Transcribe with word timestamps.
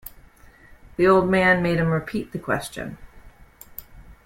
The 0.97 1.05
old 1.05 1.29
man 1.29 1.61
made 1.61 1.77
him 1.77 1.89
repeat 1.91 2.31
the 2.31 2.39
question. 2.39 2.97